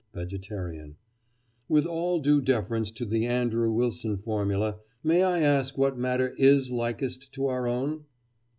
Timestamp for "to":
2.89-3.05, 7.33-7.45